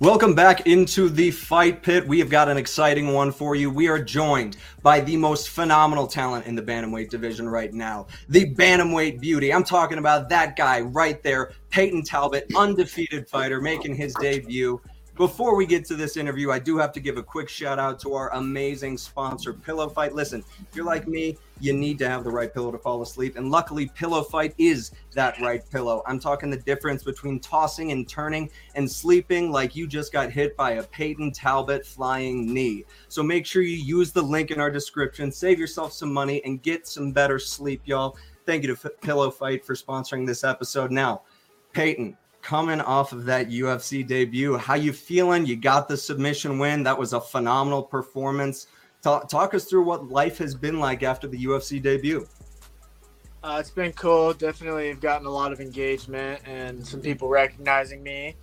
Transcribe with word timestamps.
Welcome 0.00 0.34
back 0.34 0.66
into 0.66 1.10
the 1.10 1.30
fight 1.30 1.82
pit. 1.82 2.08
We 2.08 2.20
have 2.20 2.30
got 2.30 2.48
an 2.48 2.56
exciting 2.56 3.12
one 3.12 3.30
for 3.30 3.54
you. 3.54 3.68
We 3.68 3.88
are 3.88 4.02
joined 4.02 4.56
by 4.82 5.00
the 5.00 5.14
most 5.14 5.50
phenomenal 5.50 6.06
talent 6.06 6.46
in 6.46 6.54
the 6.54 6.62
bantamweight 6.62 7.10
division 7.10 7.46
right 7.46 7.70
now, 7.70 8.06
the 8.30 8.54
bantamweight 8.54 9.20
beauty. 9.20 9.52
I'm 9.52 9.62
talking 9.62 9.98
about 9.98 10.30
that 10.30 10.56
guy 10.56 10.80
right 10.80 11.22
there, 11.22 11.52
Payton 11.68 12.04
Talbott, 12.04 12.46
undefeated 12.56 13.28
fighter, 13.28 13.60
making 13.60 13.94
his 13.94 14.14
debut. 14.14 14.80
Before 15.16 15.54
we 15.54 15.66
get 15.66 15.84
to 15.86 15.96
this 15.96 16.16
interview, 16.16 16.50
I 16.50 16.58
do 16.58 16.78
have 16.78 16.92
to 16.92 17.00
give 17.00 17.18
a 17.18 17.22
quick 17.22 17.48
shout 17.48 17.78
out 17.78 17.98
to 18.00 18.14
our 18.14 18.32
amazing 18.34 18.96
sponsor, 18.96 19.52
Pillow 19.52 19.88
Fight. 19.88 20.14
Listen, 20.14 20.42
if 20.60 20.74
you're 20.74 20.84
like 20.84 21.06
me, 21.06 21.36
you 21.60 21.74
need 21.74 21.98
to 21.98 22.08
have 22.08 22.24
the 22.24 22.30
right 22.30 22.52
pillow 22.52 22.72
to 22.72 22.78
fall 22.78 23.02
asleep. 23.02 23.36
And 23.36 23.50
luckily, 23.50 23.90
Pillow 23.94 24.22
Fight 24.22 24.54
is 24.56 24.92
that 25.12 25.38
right 25.40 25.62
pillow. 25.70 26.02
I'm 26.06 26.18
talking 26.18 26.48
the 26.48 26.56
difference 26.56 27.02
between 27.02 27.38
tossing 27.38 27.92
and 27.92 28.08
turning 28.08 28.50
and 28.74 28.90
sleeping 28.90 29.52
like 29.52 29.76
you 29.76 29.86
just 29.86 30.10
got 30.10 30.30
hit 30.30 30.56
by 30.56 30.72
a 30.72 30.82
Payton 30.84 31.32
Talbott 31.32 31.84
flying 31.84 32.52
knee. 32.52 32.84
So 33.08 33.22
make 33.22 33.44
sure 33.44 33.60
you 33.60 33.76
use 33.76 34.12
the 34.12 34.22
link 34.22 34.50
in 34.50 34.58
our 34.58 34.70
description, 34.70 35.30
save 35.30 35.58
yourself 35.58 35.92
some 35.92 36.12
money, 36.12 36.40
and 36.44 36.62
get 36.62 36.86
some 36.86 37.12
better 37.12 37.38
sleep, 37.38 37.82
y'all. 37.84 38.16
Thank 38.46 38.64
you 38.64 38.74
to 38.74 38.90
Pillow 39.02 39.30
Fight 39.30 39.66
for 39.66 39.74
sponsoring 39.74 40.26
this 40.26 40.44
episode. 40.44 40.90
Now, 40.90 41.22
Payton, 41.72 42.16
coming 42.42 42.80
off 42.80 43.12
of 43.12 43.24
that 43.26 43.48
UFC 43.48 44.06
debut. 44.06 44.56
How 44.56 44.74
you 44.74 44.92
feeling? 44.92 45.46
You 45.46 45.56
got 45.56 45.88
the 45.88 45.96
submission 45.96 46.58
win. 46.58 46.82
That 46.82 46.98
was 46.98 47.12
a 47.12 47.20
phenomenal 47.20 47.82
performance. 47.82 48.66
Talk, 49.02 49.28
talk 49.28 49.54
us 49.54 49.64
through 49.64 49.84
what 49.84 50.08
life 50.08 50.38
has 50.38 50.54
been 50.54 50.78
like 50.78 51.02
after 51.02 51.26
the 51.26 51.44
UFC 51.44 51.80
debut. 51.80 52.26
Uh, 53.42 53.56
it's 53.58 53.70
been 53.70 53.92
cool. 53.92 54.34
Definitely, 54.34 54.90
I've 54.90 55.00
gotten 55.00 55.26
a 55.26 55.30
lot 55.30 55.52
of 55.52 55.60
engagement 55.60 56.42
and 56.46 56.86
some 56.86 57.00
people 57.00 57.28
recognizing 57.28 58.02
me. 58.02 58.36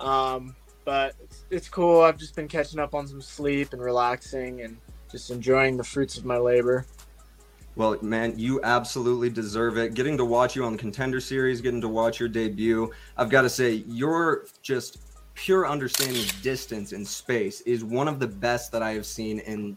Um, 0.00 0.56
but 0.84 1.14
it's, 1.22 1.44
it's 1.50 1.68
cool. 1.68 2.02
I've 2.02 2.18
just 2.18 2.34
been 2.34 2.48
catching 2.48 2.80
up 2.80 2.94
on 2.94 3.06
some 3.06 3.22
sleep 3.22 3.72
and 3.72 3.80
relaxing 3.80 4.62
and 4.62 4.76
just 5.10 5.30
enjoying 5.30 5.76
the 5.76 5.84
fruits 5.84 6.18
of 6.18 6.24
my 6.24 6.36
labor. 6.36 6.84
Well, 7.76 7.96
man, 8.02 8.38
you 8.38 8.60
absolutely 8.62 9.30
deserve 9.30 9.78
it. 9.78 9.94
Getting 9.94 10.16
to 10.18 10.24
watch 10.24 10.54
you 10.54 10.64
on 10.64 10.72
the 10.72 10.78
Contender 10.78 11.20
Series, 11.20 11.60
getting 11.60 11.80
to 11.80 11.88
watch 11.88 12.20
your 12.20 12.28
debut, 12.28 12.92
I've 13.16 13.30
got 13.30 13.42
to 13.42 13.50
say, 13.50 13.84
you're 13.88 14.46
just 14.62 14.98
pure 15.34 15.66
understanding 15.66 16.22
of 16.22 16.42
distance 16.42 16.92
and 16.92 17.06
space 17.06 17.60
is 17.62 17.84
one 17.84 18.06
of 18.06 18.20
the 18.20 18.28
best 18.28 18.70
that 18.70 18.82
I 18.82 18.92
have 18.92 19.04
seen 19.04 19.40
in 19.40 19.76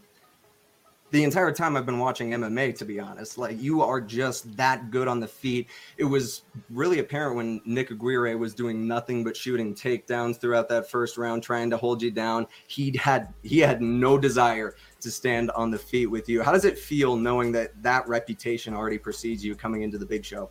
the 1.10 1.24
entire 1.24 1.50
time 1.52 1.76
I've 1.76 1.86
been 1.86 1.98
watching 1.98 2.30
MMA, 2.30 2.76
to 2.78 2.84
be 2.84 3.00
honest. 3.00 3.38
Like 3.38 3.60
you 3.60 3.82
are 3.82 4.00
just 4.00 4.56
that 4.56 4.90
good 4.90 5.08
on 5.08 5.20
the 5.20 5.26
feet. 5.26 5.68
It 5.96 6.04
was 6.04 6.42
really 6.70 6.98
apparent 6.98 7.36
when 7.36 7.60
Nick 7.64 7.90
Aguirre 7.90 8.34
was 8.34 8.54
doing 8.54 8.86
nothing 8.86 9.24
but 9.24 9.36
shooting 9.36 9.74
takedowns 9.74 10.38
throughout 10.38 10.68
that 10.68 10.90
first 10.90 11.16
round, 11.16 11.42
trying 11.42 11.70
to 11.70 11.76
hold 11.76 12.02
you 12.02 12.10
down. 12.10 12.46
He 12.66 12.96
had 12.96 13.32
he 13.42 13.58
had 13.58 13.80
no 13.80 14.18
desire 14.18 14.76
to 15.00 15.10
stand 15.10 15.50
on 15.52 15.70
the 15.70 15.78
feet 15.78 16.06
with 16.06 16.28
you. 16.28 16.42
How 16.42 16.52
does 16.52 16.64
it 16.64 16.78
feel 16.78 17.16
knowing 17.16 17.52
that 17.52 17.80
that 17.82 18.08
reputation 18.08 18.74
already 18.74 18.98
precedes 18.98 19.44
you 19.44 19.54
coming 19.54 19.82
into 19.82 19.98
the 19.98 20.06
big 20.06 20.24
show? 20.24 20.50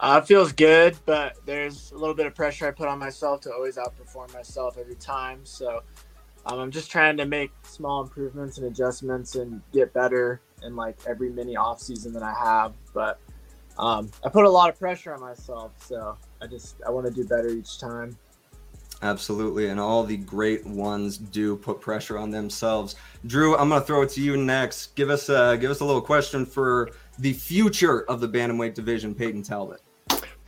Uh, 0.00 0.20
it 0.22 0.26
feels 0.26 0.52
good, 0.52 0.96
but 1.06 1.36
there's 1.46 1.92
a 1.92 1.96
little 1.96 2.14
bit 2.14 2.26
of 2.26 2.34
pressure 2.34 2.66
I 2.66 2.72
put 2.72 2.88
on 2.88 2.98
myself 2.98 3.40
to 3.42 3.52
always 3.52 3.76
outperform 3.76 4.32
myself 4.34 4.76
every 4.78 4.96
time. 4.96 5.40
So 5.44 5.82
um, 6.46 6.58
I'm 6.58 6.70
just 6.70 6.90
trying 6.90 7.16
to 7.18 7.24
make 7.24 7.52
small 7.62 8.02
improvements 8.02 8.58
and 8.58 8.66
adjustments 8.66 9.36
and 9.36 9.62
get 9.72 9.92
better 9.92 10.40
in 10.62 10.74
like 10.76 10.96
every 11.06 11.30
mini 11.30 11.56
off 11.56 11.80
season 11.80 12.12
that 12.14 12.22
I 12.22 12.34
have. 12.34 12.74
But 12.92 13.18
um, 13.78 14.10
I 14.24 14.28
put 14.28 14.44
a 14.44 14.50
lot 14.50 14.68
of 14.68 14.78
pressure 14.78 15.14
on 15.14 15.20
myself, 15.20 15.72
so 15.84 16.16
I 16.42 16.46
just 16.46 16.76
I 16.86 16.90
want 16.90 17.06
to 17.06 17.12
do 17.12 17.24
better 17.26 17.48
each 17.48 17.78
time. 17.78 18.16
Absolutely, 19.04 19.68
and 19.68 19.78
all 19.78 20.02
the 20.02 20.16
great 20.16 20.64
ones 20.64 21.18
do 21.18 21.56
put 21.56 21.78
pressure 21.78 22.16
on 22.16 22.30
themselves. 22.30 22.96
Drew, 23.26 23.54
I'm 23.54 23.68
going 23.68 23.82
to 23.82 23.86
throw 23.86 24.00
it 24.00 24.08
to 24.12 24.22
you 24.22 24.38
next. 24.38 24.94
Give 24.94 25.10
us 25.10 25.28
a 25.28 25.58
give 25.60 25.70
us 25.70 25.80
a 25.80 25.84
little 25.84 26.00
question 26.00 26.46
for 26.46 26.90
the 27.18 27.34
future 27.34 28.04
of 28.04 28.22
the 28.22 28.28
bantamweight 28.28 28.72
division, 28.72 29.14
Payton 29.14 29.42
Talbott. 29.42 29.82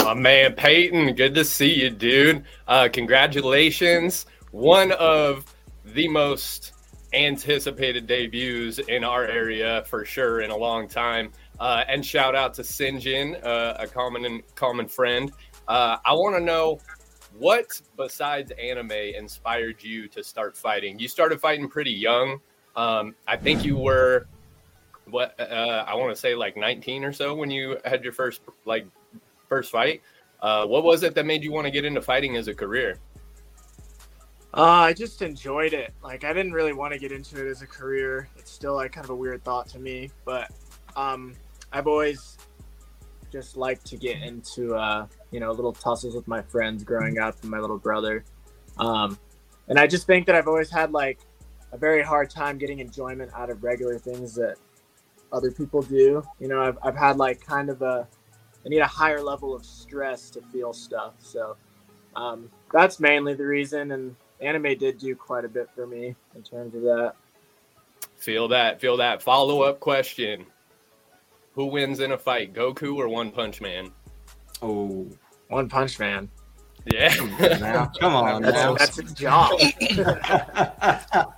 My 0.01 0.15
man 0.15 0.55
Payton, 0.55 1.17
good 1.17 1.35
to 1.35 1.45
see 1.45 1.83
you, 1.83 1.91
dude. 1.91 2.45
Uh, 2.67 2.89
congratulations, 2.91 4.25
one 4.53 4.91
of 4.93 5.45
the 5.85 6.09
most 6.09 6.73
anticipated 7.13 8.07
debuts 8.07 8.79
in 8.79 9.05
our 9.05 9.27
area 9.27 9.85
for 9.87 10.07
sure 10.07 10.41
in 10.41 10.51
a 10.51 10.57
long 10.57 10.89
time. 10.89 11.31
Uh, 11.61 11.85
and 11.89 12.05
shout 12.05 12.35
out 12.35 12.55
to 12.55 12.63
Sinjin, 12.63 13.45
uh, 13.45 13.77
a 13.79 13.87
common 13.87 14.43
common 14.55 14.89
friend. 14.89 15.31
Uh, 15.69 15.99
I 16.07 16.13
want 16.15 16.37
to 16.37 16.41
know 16.41 16.79
what 17.39 17.81
besides 17.97 18.53
anime 18.53 18.93
inspired 18.93 19.83
you 19.83 20.09
to 20.09 20.23
start 20.23 20.57
fighting. 20.57 20.99
You 20.99 21.09
started 21.09 21.41
fighting 21.41 21.69
pretty 21.69 21.93
young. 21.93 22.41
Um, 22.75 23.15
I 23.27 23.37
think 23.37 23.65
you 23.65 23.77
were 23.77 24.27
what 25.11 25.39
uh, 25.39 25.85
I 25.87 25.95
want 25.95 26.15
to 26.15 26.21
say 26.21 26.35
like 26.35 26.57
19 26.57 27.05
or 27.05 27.13
so 27.13 27.35
when 27.35 27.51
you 27.51 27.79
had 27.85 28.03
your 28.03 28.13
first 28.13 28.43
like 28.65 28.87
first 29.49 29.71
fight. 29.71 30.03
Uh, 30.41 30.67
what 30.67 30.85
was 30.85 31.03
it 31.03 31.15
that 31.15 31.25
made 31.25 31.43
you 31.43 31.53
want 31.53 31.67
to 31.67 31.71
get 31.71 31.85
into 31.85 32.03
fighting 32.03 32.37
as 32.37 32.49
a 32.49 32.55
career? 32.55 32.99
Uh, 34.55 34.63
I 34.63 34.93
just 34.93 35.23
enjoyed 35.23 35.73
it. 35.73 35.93
Like 36.03 36.25
I 36.25 36.33
didn't 36.33 36.53
really 36.53 36.73
want 36.73 36.93
to 36.93 36.99
get 36.99 37.13
into 37.13 37.47
it 37.47 37.51
as 37.51 37.63
a 37.63 37.67
career. 37.67 38.29
It's 38.37 38.51
still 38.51 38.75
like 38.75 38.93
kind 38.93 39.05
of 39.05 39.11
a 39.11 39.15
weird 39.15 39.45
thought 39.45 39.69
to 39.71 39.79
me, 39.79 40.11
but 40.25 40.51
um, 40.97 41.35
I've 41.73 41.87
always 41.87 42.39
just 43.37 43.57
liked 43.57 43.85
to 43.87 43.97
get 43.97 44.23
into 44.23 44.75
uh, 44.75 45.07
you 45.31 45.41
know 45.41 45.53
little 45.53 45.73
tussles 45.73 46.15
with 46.15 46.27
my 46.27 46.41
friends 46.43 46.85
growing 46.85 47.19
up 47.19 47.37
and 47.43 47.51
my 47.51 47.59
little 47.59 47.79
brother. 47.79 48.25
Um, 48.79 49.19
and 49.69 49.79
I 49.79 49.87
just 49.87 50.07
think 50.07 50.27
that 50.27 50.35
I've 50.35 50.49
always 50.49 50.71
had 50.71 50.93
like 50.93 51.21
a 51.73 51.77
very 51.77 52.03
hard 52.03 52.31
time 52.31 52.57
getting 52.57 52.79
enjoyment 52.79 53.31
out 53.35 53.51
of 53.51 53.63
regular 53.63 53.99
things 53.99 54.35
that 54.37 54.57
other 55.33 55.51
people 55.51 55.83
do. 55.83 56.23
You 56.41 56.49
know, 56.49 56.63
I've, 56.63 56.79
I've 56.83 56.97
had 56.97 57.19
like 57.19 57.45
kind 57.45 57.69
of 57.69 57.83
a 57.83 58.09
I 58.65 58.69
need 58.69 58.81
a 58.81 58.87
higher 58.87 59.23
level 59.23 59.55
of 59.55 59.65
stress 59.65 60.31
to 60.31 60.41
feel 60.41 60.73
stuff. 60.73 61.15
So 61.19 61.57
um, 62.17 62.51
that's 62.73 62.99
mainly 62.99 63.35
the 63.35 63.45
reason. 63.45 63.93
And 63.93 64.17
anime 64.41 64.77
did 64.79 64.99
do 64.99 65.15
quite 65.15 65.45
a 65.45 65.49
bit 65.49 65.69
for 65.75 65.87
me 65.87 66.15
in 66.35 66.43
terms 66.43 66.75
of 66.75 66.83
that. 66.83 67.13
Feel 68.17 68.49
that. 68.49 68.81
Feel 68.81 68.97
that. 68.97 69.23
Follow 69.23 69.63
up 69.63 69.79
question: 69.79 70.47
Who 71.57 71.67
wins 71.67 72.01
in 72.01 72.13
a 72.13 72.19
fight, 72.19 72.53
Goku 72.53 72.97
or 72.97 73.09
One 73.09 73.31
Punch 73.33 73.63
Man? 73.63 73.91
Oh, 74.61 75.09
One 75.49 75.69
Punch 75.69 75.99
Man. 75.99 76.29
Yeah, 76.93 77.13
come 77.99 78.15
on, 78.15 78.43
that's, 78.43 78.79
that's 78.79 78.97
his 78.97 79.13
job. 79.15 79.59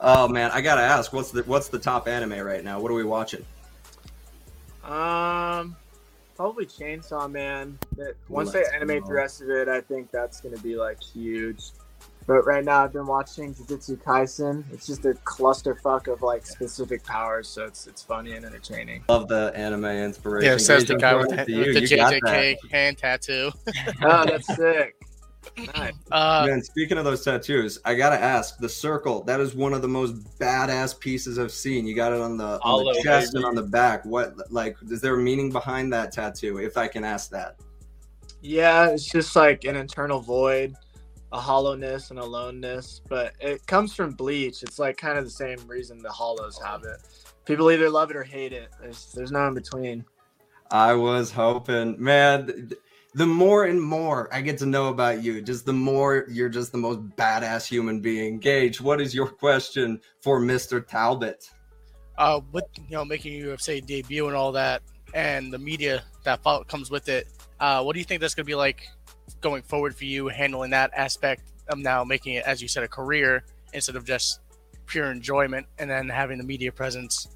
oh 0.00 0.28
man, 0.28 0.50
I 0.50 0.60
gotta 0.60 0.82
ask, 0.82 1.12
what's 1.12 1.30
the 1.30 1.42
what's 1.44 1.68
the 1.68 1.78
top 1.78 2.06
anime 2.06 2.38
right 2.40 2.62
now? 2.62 2.80
What 2.80 2.90
are 2.90 2.94
we 2.94 3.04
watching? 3.04 3.46
Um, 4.84 5.76
probably 6.36 6.66
Chainsaw 6.66 7.30
Man. 7.30 7.78
Once 8.28 8.52
Let's 8.52 8.70
they 8.70 8.76
animate 8.76 9.02
go. 9.02 9.08
the 9.08 9.14
rest 9.14 9.40
of 9.40 9.48
it, 9.50 9.68
I 9.68 9.80
think 9.80 10.10
that's 10.10 10.40
gonna 10.40 10.58
be 10.58 10.76
like 10.76 11.00
huge. 11.00 11.70
But 12.28 12.44
right 12.44 12.62
now, 12.62 12.84
I've 12.84 12.92
been 12.92 13.06
watching 13.06 13.54
Jujutsu 13.54 13.96
Kaisen. 14.02 14.62
It's 14.70 14.86
just 14.86 15.02
a 15.06 15.14
clusterfuck 15.14 16.12
of 16.12 16.20
like 16.20 16.44
specific 16.44 17.02
powers, 17.02 17.48
so 17.48 17.64
it's 17.64 17.86
it's 17.86 18.02
funny 18.02 18.32
and 18.32 18.44
entertaining. 18.44 19.02
Love 19.08 19.28
the 19.28 19.50
anime 19.54 19.86
inspiration. 19.86 20.52
Yeah, 20.52 20.58
says 20.58 20.84
the 20.84 20.96
guy 20.96 21.14
with, 21.14 21.30
with 21.30 21.46
the 21.46 21.80
JJK 21.80 22.58
hand 22.70 22.98
tattoo. 22.98 23.50
oh, 24.02 24.26
that's 24.26 24.46
sick. 24.54 24.94
Nice. 25.74 25.94
Uh, 26.12 26.44
Man, 26.46 26.60
speaking 26.62 26.98
of 26.98 27.06
those 27.06 27.24
tattoos, 27.24 27.78
I 27.86 27.94
gotta 27.94 28.20
ask 28.20 28.58
the 28.58 28.68
circle. 28.68 29.22
That 29.22 29.40
is 29.40 29.54
one 29.54 29.72
of 29.72 29.80
the 29.80 29.88
most 29.88 30.38
badass 30.38 31.00
pieces 31.00 31.38
I've 31.38 31.50
seen. 31.50 31.86
You 31.86 31.94
got 31.94 32.12
it 32.12 32.20
on 32.20 32.36
the, 32.36 32.60
on 32.60 32.84
the 32.84 33.00
chest 33.02 33.36
and 33.36 33.44
on 33.46 33.54
the 33.54 33.62
back. 33.62 34.04
What 34.04 34.34
like 34.52 34.76
is 34.90 35.00
there 35.00 35.14
a 35.14 35.18
meaning 35.18 35.50
behind 35.50 35.90
that 35.94 36.12
tattoo? 36.12 36.58
If 36.58 36.76
I 36.76 36.88
can 36.88 37.04
ask 37.04 37.30
that. 37.30 37.56
Yeah, 38.42 38.90
it's 38.90 39.10
just 39.10 39.34
like 39.34 39.64
an 39.64 39.76
internal 39.76 40.20
void 40.20 40.76
a 41.32 41.40
hollowness 41.40 42.10
and 42.10 42.18
aloneness, 42.18 43.02
but 43.08 43.34
it 43.40 43.66
comes 43.66 43.94
from 43.94 44.12
Bleach. 44.12 44.62
It's 44.62 44.78
like 44.78 44.96
kind 44.96 45.18
of 45.18 45.24
the 45.24 45.30
same 45.30 45.58
reason 45.66 45.98
the 45.98 46.10
hollows 46.10 46.58
have 46.64 46.84
it. 46.84 46.98
People 47.44 47.70
either 47.70 47.90
love 47.90 48.10
it 48.10 48.16
or 48.16 48.22
hate 48.22 48.52
it. 48.52 48.70
There's 48.80 49.12
there's 49.12 49.32
no 49.32 49.46
in 49.48 49.54
between. 49.54 50.04
I 50.70 50.94
was 50.94 51.30
hoping, 51.30 52.02
man. 52.02 52.70
The 53.14 53.26
more 53.26 53.64
and 53.64 53.82
more 53.82 54.32
I 54.32 54.42
get 54.42 54.58
to 54.58 54.66
know 54.66 54.88
about 54.88 55.22
you, 55.22 55.40
just 55.40 55.64
the 55.64 55.72
more 55.72 56.26
you're 56.28 56.50
just 56.50 56.72
the 56.72 56.78
most 56.78 57.00
badass 57.16 57.66
human 57.66 58.00
being. 58.00 58.38
Gage, 58.38 58.80
what 58.80 59.00
is 59.00 59.14
your 59.14 59.26
question 59.26 60.00
for 60.20 60.40
Mr. 60.40 60.86
Talbott? 60.86 61.50
Uh, 62.18 62.40
with 62.52 62.64
you 62.76 62.96
know 62.96 63.04
making 63.04 63.32
your 63.32 63.56
UFC 63.56 63.84
debut 63.84 64.26
and 64.26 64.36
all 64.36 64.52
that, 64.52 64.82
and 65.14 65.52
the 65.52 65.58
media 65.58 66.02
that 66.24 66.42
comes 66.68 66.90
with 66.90 67.08
it, 67.08 67.28
uh, 67.60 67.82
what 67.82 67.94
do 67.94 67.98
you 67.98 68.04
think 68.04 68.20
that's 68.20 68.34
gonna 68.34 68.44
be 68.44 68.54
like 68.54 68.86
going 69.40 69.62
forward 69.62 69.94
for 69.94 70.04
you 70.04 70.28
handling 70.28 70.70
that 70.70 70.90
aspect 70.94 71.52
of 71.68 71.78
now 71.78 72.04
making 72.04 72.34
it, 72.34 72.44
as 72.44 72.62
you 72.62 72.68
said, 72.68 72.82
a 72.82 72.88
career 72.88 73.44
instead 73.72 73.96
of 73.96 74.04
just 74.04 74.40
pure 74.86 75.10
enjoyment, 75.10 75.66
and 75.78 75.90
then 75.90 76.08
having 76.08 76.38
the 76.38 76.44
media 76.44 76.72
presence 76.72 77.28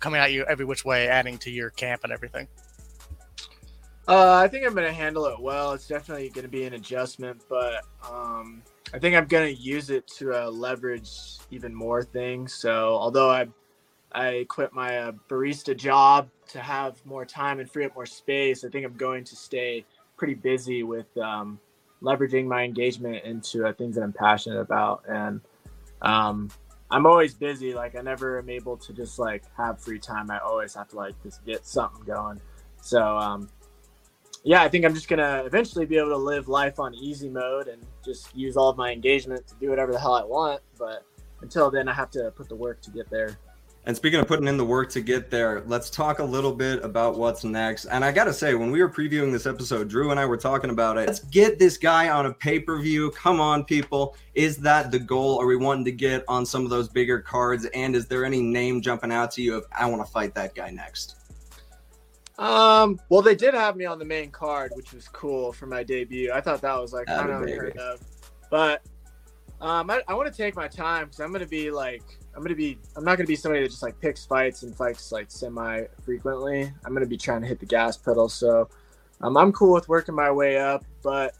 coming 0.00 0.20
at 0.20 0.32
you 0.32 0.44
every 0.44 0.64
which 0.64 0.84
way, 0.84 1.06
adding 1.08 1.38
to 1.38 1.50
your 1.50 1.70
camp 1.70 2.02
and 2.02 2.12
everything? 2.12 2.48
Uh, 4.08 4.34
I 4.34 4.48
think 4.48 4.66
I'm 4.66 4.74
going 4.74 4.86
to 4.86 4.92
handle 4.92 5.26
it 5.26 5.38
well. 5.40 5.72
It's 5.72 5.86
definitely 5.86 6.28
going 6.30 6.42
to 6.42 6.50
be 6.50 6.64
an 6.64 6.74
adjustment, 6.74 7.42
but 7.48 7.82
um, 8.08 8.62
I 8.94 8.98
think 8.98 9.16
I'm 9.16 9.26
gonna 9.26 9.46
use 9.46 9.90
it 9.90 10.06
to 10.18 10.32
uh, 10.32 10.50
leverage 10.50 11.10
even 11.50 11.74
more 11.74 12.02
things. 12.02 12.54
So 12.54 12.96
although 12.96 13.30
I 13.30 13.48
I 14.12 14.46
quit 14.48 14.72
my 14.72 14.98
uh, 14.98 15.12
barista 15.28 15.76
job 15.76 16.28
to 16.48 16.60
have 16.60 17.04
more 17.04 17.24
time 17.24 17.58
and 17.58 17.70
free 17.70 17.84
up 17.84 17.94
more 17.94 18.06
space, 18.06 18.64
I 18.64 18.68
think 18.68 18.86
I'm 18.86 18.96
going 18.96 19.24
to 19.24 19.36
stay 19.36 19.84
pretty 20.16 20.34
busy 20.34 20.82
with 20.82 21.16
um, 21.18 21.58
leveraging 22.02 22.46
my 22.46 22.62
engagement 22.62 23.24
into 23.24 23.66
uh, 23.66 23.72
things 23.72 23.94
that 23.96 24.02
I'm 24.02 24.12
passionate 24.12 24.60
about. 24.60 25.04
And 25.08 25.40
um, 26.02 26.50
I'm 26.90 27.06
always 27.06 27.34
busy. 27.34 27.74
Like 27.74 27.96
I 27.96 28.00
never 28.00 28.38
am 28.38 28.48
able 28.48 28.76
to 28.78 28.92
just 28.92 29.18
like 29.18 29.44
have 29.56 29.80
free 29.80 29.98
time. 29.98 30.30
I 30.30 30.38
always 30.38 30.74
have 30.74 30.88
to 30.88 30.96
like 30.96 31.20
just 31.22 31.44
get 31.44 31.66
something 31.66 32.04
going. 32.04 32.40
So 32.80 33.16
um, 33.16 33.48
yeah, 34.44 34.62
I 34.62 34.68
think 34.68 34.84
I'm 34.84 34.94
just 34.94 35.08
gonna 35.08 35.42
eventually 35.44 35.86
be 35.86 35.98
able 35.98 36.10
to 36.10 36.16
live 36.16 36.48
life 36.48 36.78
on 36.78 36.94
easy 36.94 37.28
mode 37.28 37.68
and 37.68 37.82
just 38.04 38.34
use 38.36 38.56
all 38.56 38.68
of 38.68 38.76
my 38.76 38.92
engagement 38.92 39.46
to 39.48 39.54
do 39.56 39.70
whatever 39.70 39.92
the 39.92 39.98
hell 39.98 40.14
I 40.14 40.22
want. 40.22 40.60
But 40.78 41.04
until 41.42 41.70
then, 41.70 41.88
I 41.88 41.92
have 41.92 42.10
to 42.12 42.30
put 42.30 42.48
the 42.48 42.54
work 42.54 42.80
to 42.82 42.90
get 42.90 43.10
there. 43.10 43.38
And 43.86 43.96
speaking 43.96 44.18
of 44.18 44.26
putting 44.26 44.48
in 44.48 44.56
the 44.56 44.64
work 44.64 44.90
to 44.90 45.00
get 45.00 45.30
there, 45.30 45.62
let's 45.66 45.90
talk 45.90 46.18
a 46.18 46.24
little 46.24 46.52
bit 46.52 46.82
about 46.84 47.16
what's 47.16 47.44
next. 47.44 47.84
And 47.84 48.04
I 48.04 48.10
got 48.10 48.24
to 48.24 48.32
say, 48.32 48.54
when 48.54 48.72
we 48.72 48.82
were 48.82 48.88
previewing 48.88 49.30
this 49.30 49.46
episode, 49.46 49.88
Drew 49.88 50.10
and 50.10 50.18
I 50.18 50.26
were 50.26 50.36
talking 50.36 50.70
about 50.70 50.98
it. 50.98 51.06
Let's 51.06 51.20
get 51.20 51.60
this 51.60 51.78
guy 51.78 52.08
on 52.08 52.26
a 52.26 52.34
pay 52.34 52.58
per 52.58 52.80
view. 52.80 53.12
Come 53.12 53.40
on, 53.40 53.64
people. 53.64 54.16
Is 54.34 54.56
that 54.58 54.90
the 54.90 54.98
goal? 54.98 55.40
Are 55.40 55.46
we 55.46 55.54
wanting 55.54 55.84
to 55.84 55.92
get 55.92 56.24
on 56.26 56.44
some 56.44 56.64
of 56.64 56.70
those 56.70 56.88
bigger 56.88 57.20
cards? 57.20 57.64
And 57.74 57.94
is 57.94 58.08
there 58.08 58.24
any 58.24 58.42
name 58.42 58.82
jumping 58.82 59.12
out 59.12 59.30
to 59.32 59.42
you 59.42 59.54
of, 59.54 59.66
I 59.70 59.86
want 59.86 60.04
to 60.04 60.10
fight 60.10 60.34
that 60.34 60.56
guy 60.56 60.70
next? 60.70 61.14
Um, 62.38 63.00
well, 63.08 63.22
they 63.22 63.36
did 63.36 63.54
have 63.54 63.76
me 63.76 63.84
on 63.84 64.00
the 64.00 64.04
main 64.04 64.32
card, 64.32 64.72
which 64.74 64.92
was 64.92 65.06
cool 65.06 65.52
for 65.52 65.66
my 65.66 65.84
debut. 65.84 66.32
I 66.32 66.40
thought 66.40 66.60
that 66.62 66.74
was 66.74 66.92
like 66.92 67.06
kind 67.06 67.30
of 67.30 67.42
unheard 67.42 67.76
of, 67.78 68.00
but 68.50 68.82
um, 69.60 69.90
I, 69.90 70.02
I 70.08 70.14
want 70.14 70.30
to 70.30 70.36
take 70.36 70.54
my 70.54 70.68
time 70.68 71.04
because 71.04 71.20
I'm 71.20 71.32
gonna 71.32 71.46
be 71.46 71.70
like, 71.70 72.02
I'm 72.34 72.42
gonna 72.42 72.54
be, 72.54 72.78
I'm 72.96 73.04
not 73.04 73.16
gonna 73.16 73.26
be 73.26 73.36
somebody 73.36 73.62
that 73.62 73.70
just 73.70 73.82
like 73.82 73.98
picks 74.00 74.26
fights 74.26 74.62
and 74.62 74.74
fights 74.74 75.12
like 75.12 75.30
semi 75.30 75.84
frequently. 76.04 76.70
I'm 76.84 76.92
gonna 76.92 77.06
be 77.06 77.16
trying 77.16 77.40
to 77.42 77.46
hit 77.46 77.60
the 77.60 77.66
gas 77.66 77.96
pedal. 77.96 78.28
So, 78.28 78.68
um, 79.22 79.36
I'm 79.36 79.52
cool 79.52 79.72
with 79.72 79.88
working 79.88 80.14
my 80.14 80.30
way 80.30 80.58
up, 80.58 80.84
but 81.02 81.34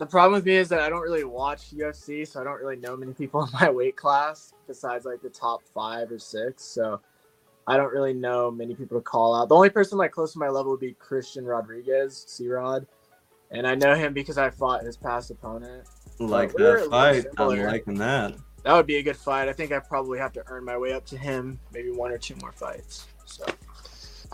the 0.00 0.06
problem 0.06 0.32
with 0.32 0.46
me 0.46 0.56
is 0.56 0.68
that 0.70 0.80
I 0.80 0.88
don't 0.88 1.02
really 1.02 1.24
watch 1.24 1.74
UFC, 1.74 2.26
so 2.26 2.40
I 2.40 2.44
don't 2.44 2.58
really 2.58 2.76
know 2.76 2.96
many 2.96 3.12
people 3.12 3.42
in 3.44 3.50
my 3.52 3.70
weight 3.70 3.96
class 3.96 4.54
besides 4.66 5.04
like 5.04 5.22
the 5.22 5.28
top 5.28 5.62
five 5.74 6.10
or 6.10 6.18
six. 6.18 6.64
So 6.64 7.00
I 7.66 7.76
don't 7.76 7.92
really 7.92 8.14
know 8.14 8.50
many 8.50 8.74
people 8.74 8.98
to 8.98 9.02
call 9.02 9.34
out. 9.34 9.48
The 9.48 9.54
only 9.54 9.70
person 9.70 9.98
like 9.98 10.10
close 10.10 10.32
to 10.32 10.38
my 10.38 10.48
level 10.48 10.72
would 10.72 10.80
be 10.80 10.94
Christian 10.94 11.44
Rodriguez, 11.44 12.24
C 12.26 12.48
Rod. 12.48 12.86
And 13.50 13.66
I 13.66 13.74
know 13.74 13.94
him 13.94 14.14
because 14.14 14.38
I 14.38 14.48
fought 14.50 14.84
his 14.84 14.96
past 14.96 15.30
opponent. 15.30 15.86
Like 16.20 16.52
that 16.52 16.86
fight. 16.90 17.24
I'm 17.38 17.58
liking 17.58 17.94
that. 17.94 18.34
That 18.64 18.74
would 18.74 18.86
be 18.86 18.98
a 18.98 19.02
good 19.02 19.16
fight. 19.16 19.48
I 19.48 19.54
think 19.54 19.72
I 19.72 19.78
probably 19.78 20.18
have 20.18 20.32
to 20.34 20.42
earn 20.48 20.64
my 20.64 20.76
way 20.76 20.92
up 20.92 21.06
to 21.06 21.16
him, 21.16 21.58
maybe 21.72 21.90
one 21.90 22.12
or 22.12 22.18
two 22.18 22.36
more 22.36 22.52
fights. 22.52 23.06
So 23.24 23.46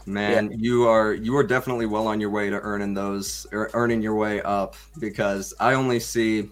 Man, 0.05 0.51
yeah. 0.51 0.57
you 0.59 0.89
are 0.89 1.15
you 1.15 1.37
are 1.37 1.45
definitely 1.45 1.87
well 1.87 2.07
on 2.07 2.21
your 2.21 2.31
way 2.31 2.51
to 2.51 2.61
earning 2.61 2.93
those 2.93 3.47
or 3.53 3.71
earning 3.73 4.03
your 4.03 4.15
way 4.15 4.41
up 4.43 4.77
because 4.99 5.55
I 5.59 5.75
only 5.75 6.01
see 6.01 6.49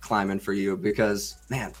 climbing 0.00 0.40
for 0.40 0.52
you 0.52 0.76
because 0.76 1.36
man, 1.50 1.72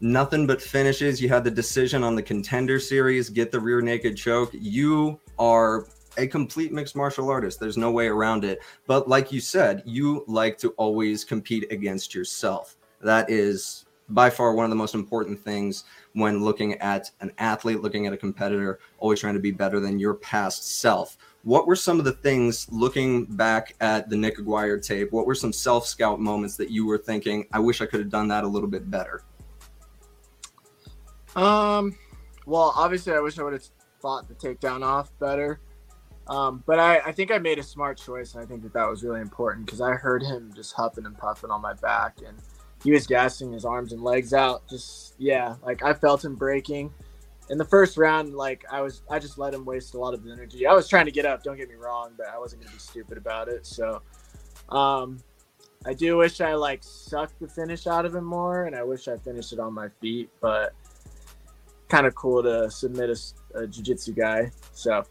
nothing 0.00 0.46
but 0.46 0.62
finishes. 0.62 1.20
You 1.20 1.28
had 1.28 1.44
the 1.44 1.50
decision 1.50 2.02
on 2.02 2.14
the 2.14 2.22
contender 2.22 2.78
series, 2.78 3.30
get 3.30 3.52
the 3.52 3.60
rear 3.60 3.80
naked 3.80 4.16
choke. 4.16 4.50
You 4.52 5.20
are 5.38 5.86
a 6.16 6.26
complete 6.26 6.72
mixed 6.72 6.96
martial 6.96 7.30
artist. 7.30 7.60
There's 7.60 7.76
no 7.76 7.90
way 7.90 8.08
around 8.08 8.44
it. 8.44 8.60
But 8.86 9.08
like 9.08 9.32
you 9.32 9.40
said, 9.40 9.82
you 9.84 10.24
like 10.26 10.58
to 10.58 10.70
always 10.70 11.24
compete 11.24 11.70
against 11.70 12.14
yourself. 12.14 12.76
That 13.00 13.30
is 13.30 13.84
by 14.10 14.28
far 14.30 14.54
one 14.54 14.64
of 14.64 14.70
the 14.70 14.76
most 14.76 14.94
important 14.94 15.38
things 15.38 15.84
when 16.12 16.44
looking 16.44 16.74
at 16.74 17.10
an 17.20 17.32
athlete, 17.38 17.80
looking 17.80 18.06
at 18.06 18.12
a 18.12 18.16
competitor, 18.16 18.78
always 18.98 19.20
trying 19.20 19.34
to 19.34 19.40
be 19.40 19.50
better 19.50 19.80
than 19.80 19.98
your 19.98 20.14
past 20.14 20.80
self. 20.80 21.16
What 21.42 21.66
were 21.66 21.76
some 21.76 21.98
of 21.98 22.04
the 22.04 22.12
things 22.12 22.66
looking 22.70 23.24
back 23.24 23.74
at 23.80 24.08
the 24.08 24.16
Nick 24.16 24.38
Aguirre 24.38 24.80
tape? 24.80 25.12
What 25.12 25.26
were 25.26 25.34
some 25.34 25.52
self 25.52 25.86
scout 25.86 26.20
moments 26.20 26.56
that 26.56 26.70
you 26.70 26.86
were 26.86 26.98
thinking, 26.98 27.46
I 27.52 27.58
wish 27.58 27.80
I 27.80 27.86
could 27.86 28.00
have 28.00 28.10
done 28.10 28.28
that 28.28 28.44
a 28.44 28.48
little 28.48 28.68
bit 28.68 28.90
better? 28.90 29.22
Um, 31.36 31.96
well, 32.46 32.72
obviously, 32.76 33.12
I 33.12 33.20
wish 33.20 33.38
I 33.38 33.42
would 33.42 33.54
have 33.54 33.66
fought 34.00 34.28
the 34.28 34.34
takedown 34.34 34.82
off 34.82 35.10
better. 35.18 35.60
Um, 36.26 36.62
but 36.66 36.78
I, 36.78 37.00
I 37.00 37.12
think 37.12 37.30
I 37.30 37.38
made 37.38 37.58
a 37.58 37.62
smart 37.62 37.98
choice, 37.98 38.34
and 38.34 38.42
I 38.42 38.46
think 38.46 38.62
that 38.62 38.72
that 38.72 38.88
was 38.88 39.04
really 39.04 39.20
important 39.20 39.66
because 39.66 39.80
I 39.80 39.92
heard 39.92 40.22
him 40.22 40.52
just 40.56 40.72
huffing 40.72 41.04
and 41.04 41.16
puffing 41.16 41.50
on 41.50 41.60
my 41.60 41.74
back, 41.74 42.18
and 42.26 42.38
he 42.82 42.92
was 42.92 43.06
gassing 43.06 43.52
his 43.52 43.64
arms 43.64 43.92
and 43.92 44.02
legs 44.02 44.32
out. 44.32 44.66
Just 44.68 45.14
yeah, 45.18 45.56
like 45.62 45.82
I 45.82 45.92
felt 45.92 46.24
him 46.24 46.34
breaking. 46.34 46.92
In 47.50 47.58
the 47.58 47.64
first 47.64 47.98
round, 47.98 48.32
like 48.32 48.64
I 48.70 48.80
was, 48.80 49.02
I 49.10 49.18
just 49.18 49.36
let 49.36 49.52
him 49.52 49.66
waste 49.66 49.92
a 49.92 49.98
lot 49.98 50.14
of 50.14 50.26
energy. 50.26 50.66
I 50.66 50.72
was 50.72 50.88
trying 50.88 51.04
to 51.04 51.10
get 51.12 51.26
up. 51.26 51.42
Don't 51.42 51.58
get 51.58 51.68
me 51.68 51.74
wrong, 51.74 52.12
but 52.16 52.26
I 52.26 52.38
wasn't 52.38 52.62
gonna 52.62 52.72
be 52.72 52.80
stupid 52.80 53.18
about 53.18 53.48
it. 53.48 53.66
So, 53.66 54.00
um, 54.70 55.18
I 55.84 55.92
do 55.92 56.16
wish 56.16 56.40
I 56.40 56.54
like 56.54 56.82
sucked 56.82 57.38
the 57.38 57.48
finish 57.48 57.86
out 57.86 58.06
of 58.06 58.14
him 58.14 58.24
more, 58.24 58.64
and 58.64 58.74
I 58.74 58.82
wish 58.82 59.08
I 59.08 59.18
finished 59.18 59.52
it 59.52 59.58
on 59.58 59.74
my 59.74 59.90
feet. 60.00 60.30
But 60.40 60.72
kind 61.88 62.06
of 62.06 62.14
cool 62.14 62.42
to 62.42 62.70
submit 62.70 63.10
a, 63.10 63.58
a 63.58 63.66
jiu-jitsu 63.66 64.14
guy. 64.14 64.50
So, 64.72 65.04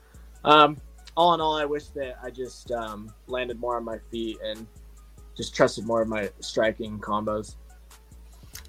um, 0.43 0.77
all 1.15 1.33
in 1.33 1.41
all, 1.41 1.55
I 1.55 1.65
wish 1.65 1.87
that 1.89 2.17
I 2.23 2.29
just 2.29 2.71
um, 2.71 3.13
landed 3.27 3.59
more 3.59 3.77
on 3.77 3.83
my 3.83 3.97
feet 4.11 4.37
and 4.43 4.65
just 5.35 5.55
trusted 5.55 5.85
more 5.85 6.01
of 6.01 6.07
my 6.07 6.29
striking 6.39 6.99
combos. 6.99 7.55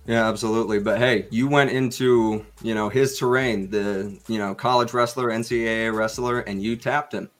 Yeah, 0.07 0.29
absolutely. 0.29 0.81
But 0.81 0.99
hey, 0.99 1.27
you 1.31 1.49
went 1.49 1.71
into 1.71 2.45
you 2.63 2.75
know 2.75 2.89
his 2.89 3.19
terrain, 3.19 3.71
the 3.71 4.19
you 4.29 4.39
know 4.39 4.55
college 4.55 4.93
wrestler, 4.93 5.29
NCAA 5.29 5.95
wrestler, 5.95 6.41
and 6.41 6.63
you 6.63 6.77
tapped 6.77 7.15
him. 7.15 7.31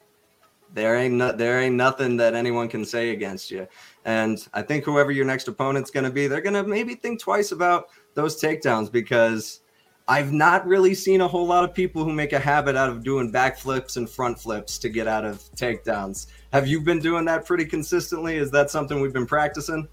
There 0.73 0.95
ain't 0.95 1.13
no, 1.13 1.31
there 1.31 1.61
ain't 1.61 1.75
nothing 1.75 2.17
that 2.17 2.33
anyone 2.33 2.67
can 2.67 2.83
say 2.83 3.11
against 3.11 3.51
you. 3.51 3.67
And 4.03 4.45
I 4.53 4.61
think 4.61 4.83
whoever 4.83 5.11
your 5.11 5.25
next 5.25 5.47
opponent's 5.47 5.89
going 5.89 6.03
to 6.03 6.09
be, 6.09 6.27
they're 6.27 6.41
going 6.41 6.55
to 6.55 6.63
maybe 6.63 6.95
think 6.95 7.19
twice 7.19 7.51
about 7.51 7.85
those 8.13 8.41
takedowns 8.41 8.91
because 8.91 9.61
I've 10.07 10.31
not 10.31 10.67
really 10.67 10.93
seen 10.93 11.21
a 11.21 11.27
whole 11.27 11.47
lot 11.47 11.63
of 11.63 11.73
people 11.73 12.03
who 12.03 12.13
make 12.13 12.33
a 12.33 12.39
habit 12.39 12.75
out 12.75 12.89
of 12.89 13.03
doing 13.03 13.31
backflips 13.31 13.97
and 13.97 14.07
front 14.07 14.39
flips 14.39 14.77
to 14.79 14.89
get 14.89 15.07
out 15.07 15.25
of 15.25 15.37
takedowns. 15.55 16.27
Have 16.53 16.67
you 16.67 16.79
been 16.79 16.99
doing 16.99 17.25
that 17.25 17.45
pretty 17.45 17.65
consistently? 17.65 18.35
Is 18.37 18.51
that 18.51 18.69
something 18.69 19.01
we've 19.01 19.13
been 19.13 19.25
practicing? 19.25 19.87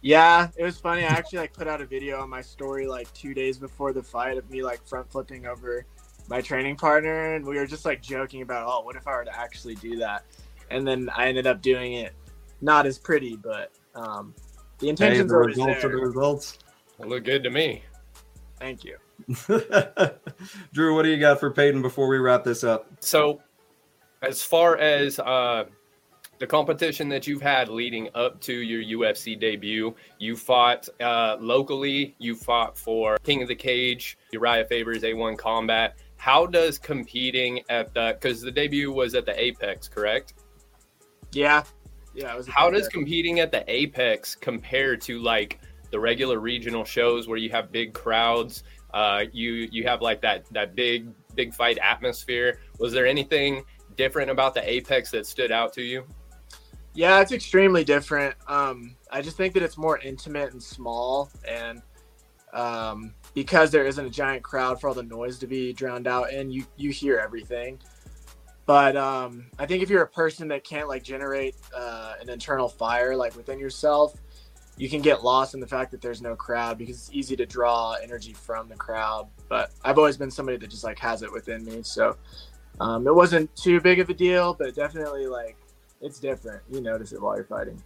Yeah, 0.00 0.48
it 0.56 0.64
was 0.64 0.78
funny. 0.78 1.04
I 1.04 1.08
actually 1.08 1.38
like 1.38 1.52
put 1.52 1.68
out 1.68 1.80
a 1.80 1.86
video 1.86 2.20
on 2.20 2.28
my 2.28 2.40
story 2.40 2.86
like 2.88 3.12
two 3.14 3.32
days 3.32 3.58
before 3.58 3.92
the 3.92 4.02
fight 4.02 4.38
of 4.38 4.50
me 4.50 4.62
like 4.62 4.84
front 4.84 5.10
flipping 5.10 5.46
over 5.46 5.86
my 6.28 6.40
training 6.40 6.76
partner, 6.76 7.34
and 7.34 7.44
we 7.44 7.56
were 7.56 7.66
just 7.66 7.84
like 7.84 8.02
joking 8.02 8.42
about, 8.42 8.66
oh, 8.68 8.82
what 8.84 8.96
if 8.96 9.06
I 9.06 9.16
were 9.16 9.24
to 9.24 9.38
actually 9.38 9.76
do 9.76 9.96
that? 9.98 10.24
And 10.70 10.86
then 10.86 11.08
I 11.16 11.28
ended 11.28 11.46
up 11.46 11.62
doing 11.62 11.94
it. 11.94 12.12
Not 12.60 12.86
as 12.86 12.98
pretty, 12.98 13.36
but 13.36 13.70
um, 13.94 14.34
the 14.80 14.88
intentions 14.88 15.22
hey, 15.22 15.28
the 15.28 15.34
are 15.34 15.44
results 15.44 15.82
there. 15.82 15.90
are 15.90 15.96
the 15.96 16.06
results. 16.06 16.58
look 16.98 17.24
good 17.24 17.44
to 17.44 17.50
me. 17.50 17.84
Thank 18.58 18.84
you. 18.84 18.96
Drew, 20.72 20.94
what 20.94 21.02
do 21.02 21.10
you 21.10 21.18
got 21.18 21.40
for 21.40 21.50
Payton 21.50 21.82
before 21.82 22.08
we 22.08 22.18
wrap 22.18 22.44
this 22.44 22.64
up? 22.64 22.86
So, 23.00 23.40
as 24.22 24.42
far 24.42 24.76
as 24.76 25.18
uh, 25.18 25.64
the 26.38 26.46
competition 26.46 27.08
that 27.08 27.26
you've 27.26 27.42
had 27.42 27.68
leading 27.68 28.08
up 28.14 28.40
to 28.42 28.52
your 28.52 29.00
UFC 29.00 29.38
debut, 29.38 29.94
you 30.18 30.36
fought 30.36 30.88
uh, 31.00 31.36
locally, 31.40 32.14
you 32.18 32.34
fought 32.34 32.78
for 32.78 33.18
King 33.18 33.42
of 33.42 33.48
the 33.48 33.54
Cage, 33.54 34.16
Urijah 34.32 34.68
Faber's 34.68 35.02
A1 35.02 35.36
Combat. 35.36 35.96
How 36.16 36.46
does 36.46 36.78
competing 36.78 37.60
at 37.68 37.94
the 37.94 38.16
because 38.20 38.40
the 38.40 38.50
debut 38.50 38.90
was 38.92 39.14
at 39.14 39.24
the 39.24 39.40
Apex, 39.40 39.88
correct? 39.88 40.34
Yeah, 41.32 41.62
yeah. 42.14 42.40
How 42.48 42.70
does 42.70 42.88
competing 42.88 43.40
at 43.40 43.52
the 43.52 43.64
Apex 43.70 44.34
compare 44.34 44.96
to 44.96 45.18
like 45.20 45.60
the 45.90 45.98
regular 45.98 46.40
regional 46.40 46.84
shows 46.84 47.28
where 47.28 47.38
you 47.38 47.50
have 47.50 47.70
big 47.70 47.92
crowds? 47.92 48.64
Uh, 48.92 49.24
you 49.32 49.68
you 49.70 49.84
have 49.84 50.00
like 50.02 50.20
that 50.22 50.46
that 50.52 50.74
big 50.74 51.08
big 51.34 51.54
fight 51.54 51.78
atmosphere. 51.78 52.60
Was 52.78 52.92
there 52.92 53.06
anything 53.06 53.64
different 53.96 54.30
about 54.30 54.54
the 54.54 54.68
Apex 54.68 55.10
that 55.10 55.26
stood 55.26 55.52
out 55.52 55.72
to 55.74 55.82
you? 55.82 56.04
Yeah, 56.94 57.20
it's 57.20 57.32
extremely 57.32 57.84
different. 57.84 58.34
Um, 58.48 58.96
I 59.10 59.22
just 59.22 59.36
think 59.36 59.54
that 59.54 59.62
it's 59.62 59.78
more 59.78 59.98
intimate 59.98 60.52
and 60.52 60.62
small, 60.62 61.30
and 61.46 61.82
um, 62.52 63.14
because 63.34 63.70
there 63.70 63.86
isn't 63.86 64.04
a 64.04 64.10
giant 64.10 64.42
crowd 64.42 64.80
for 64.80 64.88
all 64.88 64.94
the 64.94 65.02
noise 65.02 65.38
to 65.40 65.46
be 65.46 65.72
drowned 65.72 66.06
out, 66.06 66.32
and 66.32 66.52
you 66.52 66.64
you 66.76 66.90
hear 66.90 67.18
everything. 67.18 67.78
But 68.66 68.96
um, 68.96 69.46
I 69.58 69.64
think 69.64 69.82
if 69.82 69.88
you're 69.88 70.02
a 70.02 70.08
person 70.08 70.48
that 70.48 70.62
can't 70.62 70.88
like 70.88 71.02
generate 71.02 71.56
uh, 71.74 72.14
an 72.20 72.28
internal 72.28 72.68
fire 72.68 73.16
like 73.16 73.34
within 73.36 73.58
yourself, 73.58 74.14
you 74.78 74.88
can 74.88 75.02
get 75.02 75.24
lost 75.24 75.54
in 75.54 75.60
the 75.60 75.66
fact 75.66 75.90
that 75.90 76.00
there's 76.00 76.22
no 76.22 76.36
crowd 76.36 76.78
because 76.78 76.96
it's 76.96 77.10
easy 77.12 77.34
to 77.36 77.44
draw 77.44 77.94
energy 78.02 78.32
from 78.32 78.68
the 78.68 78.76
crowd. 78.76 79.28
But 79.48 79.72
I've 79.84 79.98
always 79.98 80.16
been 80.16 80.30
somebody 80.30 80.56
that 80.56 80.70
just 80.70 80.84
like 80.84 80.98
has 81.00 81.22
it 81.22 81.32
within 81.32 81.64
me. 81.64 81.82
So 81.82 82.16
um, 82.80 83.06
it 83.06 83.14
wasn't 83.14 83.54
too 83.56 83.80
big 83.80 83.98
of 83.98 84.08
a 84.08 84.14
deal, 84.14 84.54
but 84.54 84.74
definitely 84.76 85.26
like 85.26 85.56
it's 86.00 86.20
different. 86.20 86.62
You 86.70 86.80
notice 86.80 87.12
it 87.12 87.20
while 87.20 87.34
you're 87.34 87.44
fighting. 87.44 87.82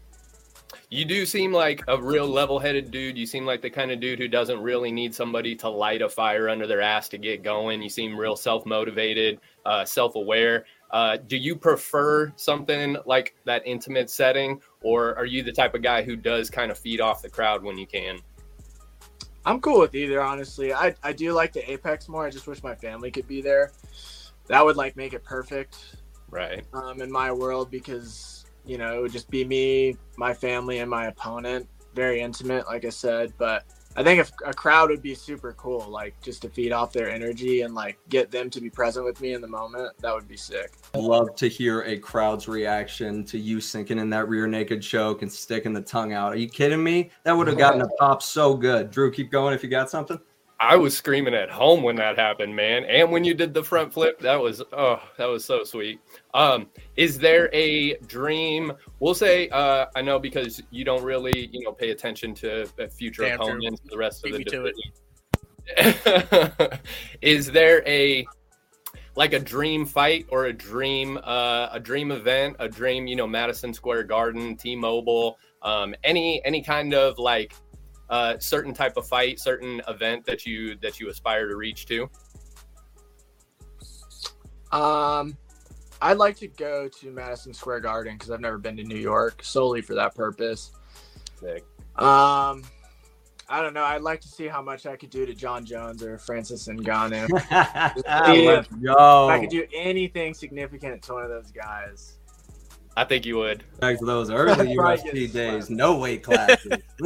you 0.91 1.07
do 1.07 1.25
seem 1.25 1.53
like 1.53 1.83
a 1.89 2.01
real 2.01 2.27
level-headed 2.27 2.91
dude. 2.91 3.17
You 3.17 3.25
seem 3.25 3.47
like 3.47 3.63
the 3.63 3.71
kind 3.71 3.91
of 3.91 4.01
dude 4.01 4.19
who 4.19 4.29
doesn't 4.29 4.61
really 4.61 4.93
need 4.93 5.15
somebody 5.15 5.55
to 5.57 5.69
light 5.71 6.03
a 6.03 6.09
fire 6.09 6.51
under 6.51 6.67
their 6.67 6.83
ass 6.83 7.09
to 7.11 7.19
get 7.19 7.43
going. 7.43 7.81
You 7.81 7.89
seem 7.89 8.15
real 8.15 8.37
self-motivated, 8.37 9.41
uh, 9.65 9.87
self-aware. 9.87 10.67
Uh, 10.93 11.17
do 11.27 11.37
you 11.37 11.57
prefer 11.57 12.31
something 12.37 12.97
like 13.07 13.35
that 13.45 13.63
intimate 13.65 14.11
setting, 14.11 14.61
or 14.83 15.17
are 15.17 15.25
you 15.25 15.43
the 15.43 15.53
type 15.53 15.75
of 15.75 15.83
guy 15.83 16.03
who 16.03 16.17
does 16.17 16.51
kind 16.51 16.71
of 16.71 16.79
feed 16.79 17.01
off 17.01 17.23
the 17.23 17.31
crowd 17.31 17.63
when 17.63 17.79
you 17.79 17.87
can? 17.87 18.19
I'm 19.45 19.61
cool 19.61 19.81
with 19.81 19.95
either, 19.95 20.23
honestly. 20.23 20.73
I, 20.73 20.95
I 21.03 21.13
do 21.13 21.33
like 21.33 21.53
the 21.53 21.69
Apex 21.71 22.09
more. 22.09 22.27
I 22.27 22.31
just 22.31 22.47
wish 22.47 22.63
my 22.63 22.75
family 22.75 23.11
could 23.11 23.27
be 23.27 23.41
there. 23.41 23.73
That 24.49 24.65
would 24.65 24.77
like 24.77 24.95
make 24.97 25.15
it 25.15 25.25
perfect, 25.25 25.97
Right. 26.31 26.65
um, 26.75 27.01
in 27.01 27.11
my 27.11 27.33
world 27.33 27.71
because 27.71 28.45
you 28.65 28.77
know 28.79 28.97
it 28.97 29.01
would 29.01 29.13
just 29.13 29.31
be 29.31 29.45
me, 29.45 29.97
my 30.17 30.35
family, 30.35 30.79
and 30.79 30.91
my 30.91 31.07
opponent. 31.07 31.69
Very 31.95 32.21
intimate, 32.21 32.67
like 32.67 32.85
I 32.85 32.91
said. 32.91 33.33
But 33.39 33.65
I 33.95 34.03
think 34.03 34.21
if 34.21 34.33
a 34.45 34.55
crowd 34.55 34.89
would 34.91 35.03
be 35.03 35.15
super 35.15 35.53
cool, 35.53 35.87
like 35.89 36.15
just 36.23 36.43
to 36.43 36.49
feed 36.49 36.73
off 36.73 36.93
their 36.93 37.11
energy 37.11 37.63
and 37.63 37.75
like 37.75 37.99
get 38.09 38.31
them 38.31 38.49
to 38.51 38.61
be 38.61 38.71
present 38.71 39.05
with 39.05 39.21
me 39.21 39.35
in 39.35 39.41
the 39.41 39.49
moment. 39.49 39.93
That 40.01 40.15
would 40.15 40.27
be 40.27 40.37
sick. 40.37 40.73
Love 40.95 41.35
to 41.37 41.49
hear 41.49 41.83
a 41.83 41.99
crowd's 41.99 42.49
reaction 42.49 43.25
to 43.27 43.39
you 43.39 43.61
sinking 43.61 43.99
in 43.99 44.09
that 44.11 44.29
rear 44.29 44.47
naked 44.47 44.83
choke 44.83 45.23
and 45.23 45.31
sticking 45.31 45.73
the 45.73 45.83
tongue 45.83 46.13
out. 46.13 46.33
Are 46.33 46.37
you 46.37 46.49
kidding 46.49 46.83
me? 46.83 47.11
That 47.25 47.33
would 47.33 47.47
have 47.49 47.59
gotten 47.59 47.83
a 47.83 47.89
pop 47.99 48.23
so 48.23 48.55
good. 48.55 48.91
Drew, 48.91 49.11
keep 49.11 49.31
going 49.31 49.55
if 49.55 49.63
you 49.63 49.69
got 49.69 49.91
something. 49.91 50.19
I 50.63 50.77
was 50.77 50.97
screaming 50.97 51.35
at 51.35 51.51
home 51.51 51.83
when 51.83 51.97
that 51.97 52.17
happened, 52.17 52.55
man. 52.55 52.85
And 52.85 53.11
when 53.11 53.25
you 53.25 53.35
did 53.35 53.53
the 53.53 53.65
front 53.65 53.93
flip, 53.93 54.21
that 54.21 54.41
was 54.41 54.63
oh, 54.73 55.03
that 55.19 55.27
was 55.27 55.45
so 55.45 55.65
sweet. 55.65 55.99
Um, 56.35 56.69
is 56.95 57.19
there 57.19 57.51
a 57.53 57.97
dream? 58.07 58.73
We'll 59.01 59.17
say, 59.17 59.49
uh, 59.49 59.87
I 59.97 60.03
know 60.03 60.21
because 60.21 60.63
you 60.71 60.85
don't 60.85 61.03
really, 61.03 61.49
you 61.53 61.65
know, 61.65 61.73
pay 61.73 61.91
attention 61.91 62.33
to 62.37 62.67
future 62.93 63.25
Damn 63.25 63.39
true. 63.39 63.47
opponents, 63.49 63.83
the 63.91 63.99
rest 63.99 64.25
of 64.25 64.31
the 64.31 64.45
to 64.45 64.67
it. 64.67 64.77
division. 65.75 66.79
is 67.23 67.51
there 67.51 67.83
a 67.85 68.25
like 69.17 69.33
a 69.33 69.41
dream 69.41 69.85
fight 69.85 70.27
or 70.31 70.47
a 70.47 70.53
dream 70.53 71.19
uh, 71.25 71.71
a 71.73 71.81
dream 71.81 72.13
event, 72.13 72.55
a 72.61 72.69
dream, 72.69 73.09
you 73.09 73.17
know, 73.17 73.27
Madison 73.27 73.75
Square 73.75 74.05
Garden, 74.05 74.57
T-Mobile, 74.57 75.39
um, 75.63 75.93
any 76.05 76.41
any 76.45 76.63
kind 76.63 76.95
of 76.95 77.19
like 77.19 77.53
uh, 78.13 78.39
certain 78.39 78.75
type 78.75 78.99
of 78.99 79.09
fight, 79.09 79.41
certain 79.41 79.81
event 79.89 80.27
that 80.27 80.45
you 80.45 80.77
that 80.83 81.01
you 81.01 81.09
aspire 81.09 81.49
to 81.49 81.57
reach 81.57 81.87
to? 81.87 82.03
Um, 84.71 85.37
I'd 86.03 86.19
like 86.19 86.37
to 86.37 86.47
go 86.47 86.89
to 86.89 87.11
Madison 87.11 87.55
Square 87.55 87.81
Garden 87.81 88.17
because 88.17 88.31
I've 88.31 88.41
never 88.41 88.59
been 88.59 88.77
to 88.77 88.85
New 88.85 88.99
York 88.99 89.43
solely 89.43 89.81
for 89.81 89.95
that 89.95 90.15
purpose. 90.15 90.73
Sick. 91.41 91.65
Um, 91.97 92.63
I 93.49 93.61
don't 93.63 93.73
know. 93.73 93.85
I'd 93.85 94.03
like 94.03 94.21
to 94.23 94.29
see 94.29 94.47
how 94.47 94.61
much 94.61 94.85
I 94.85 94.97
could 94.97 95.11
do 95.11 95.25
to 95.25 95.35
Jon 95.35 95.65
Jones 95.65 96.03
or 96.03 96.19
Francis 96.19 96.69
Ngannou. 96.69 97.29
Let's 98.47 98.69
If 98.71 98.83
go. 98.83 99.29
I 99.29 99.41
could 99.41 99.51
do 99.51 99.67
anything 99.75 100.35
significant 100.35 101.03
to 101.05 101.15
one 101.15 101.23
of 101.25 101.31
those 101.31 101.51
guys. 101.51 102.19
I 102.97 103.05
think 103.05 103.25
you 103.25 103.37
would. 103.39 103.65
Back 103.81 103.99
to 103.99 104.05
those 104.05 104.31
early 104.31 104.75
Probably 104.77 104.97
UFC 105.07 105.33
days, 105.33 105.71
no 105.71 105.97
weight 105.97 106.23
classes. 106.23 106.73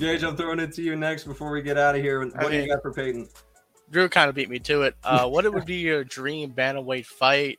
Gage, 0.00 0.22
I'm 0.22 0.34
throwing 0.34 0.60
it 0.60 0.72
to 0.72 0.82
you 0.82 0.96
next 0.96 1.24
before 1.24 1.50
we 1.50 1.60
get 1.60 1.76
out 1.76 1.94
of 1.94 2.00
here. 2.00 2.24
What 2.24 2.50
do 2.50 2.56
you 2.56 2.66
got 2.66 2.80
for 2.80 2.90
Payton? 2.90 3.28
Drew 3.90 4.08
kind 4.08 4.30
of 4.30 4.34
beat 4.34 4.48
me 4.48 4.58
to 4.60 4.82
it. 4.82 4.96
Uh, 5.04 5.26
what 5.28 5.44
it 5.44 5.52
would 5.52 5.66
be 5.66 5.76
your 5.76 6.04
dream 6.04 6.52
bantamweight 6.52 7.04
fight, 7.04 7.58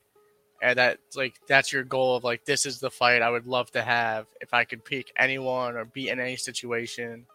and 0.60 0.79
that 0.79 0.98
like 1.15 1.36
that's 1.48 1.71
your 1.71 1.83
goal 1.83 2.15
of 2.15 2.24
like 2.24 2.43
this 2.45 2.65
is 2.65 2.79
the 2.79 2.89
fight 2.89 3.21
I 3.21 3.29
would 3.29 3.45
love 3.45 3.69
to 3.74 3.83
have 3.83 4.25
if 4.41 4.55
I 4.55 4.63
could 4.63 4.83
pick 4.83 5.12
anyone 5.17 5.75
or 5.75 5.86
be 5.86 6.10
in 6.10 6.19
any 6.19 6.36
situation. 6.36 7.27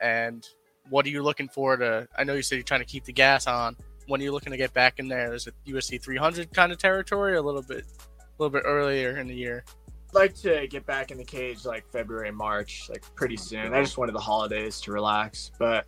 And 0.00 0.44
what 0.88 1.06
are 1.06 1.10
you 1.10 1.22
looking 1.22 1.48
for 1.48 1.76
to? 1.76 2.08
I 2.18 2.24
know 2.24 2.34
you 2.34 2.42
said 2.42 2.56
you're 2.56 2.64
trying 2.64 2.80
to 2.80 2.86
keep 2.86 3.04
the 3.04 3.12
gas 3.12 3.46
on. 3.46 3.76
When 4.08 4.20
are 4.20 4.24
you 4.24 4.32
looking 4.32 4.50
to 4.50 4.56
get 4.56 4.74
back 4.74 4.98
in 4.98 5.06
there? 5.06 5.32
Is 5.32 5.46
it 5.46 5.54
UFC 5.64 6.02
300 6.02 6.52
kind 6.52 6.72
of 6.72 6.78
territory, 6.78 7.34
or 7.34 7.36
a 7.36 7.42
little 7.42 7.62
bit, 7.62 7.84
a 7.84 8.42
little 8.42 8.50
bit 8.50 8.64
earlier 8.66 9.16
in 9.16 9.28
the 9.28 9.34
year? 9.34 9.64
Like 10.12 10.34
to 10.36 10.66
get 10.66 10.84
back 10.86 11.10
in 11.10 11.18
the 11.18 11.24
cage 11.24 11.64
like 11.64 11.88
February, 11.90 12.32
March, 12.32 12.88
like 12.90 13.04
pretty 13.14 13.36
soon. 13.36 13.72
I 13.72 13.80
just 13.80 13.96
wanted 13.96 14.12
the 14.12 14.20
holidays 14.20 14.80
to 14.82 14.92
relax. 14.92 15.52
But 15.58 15.86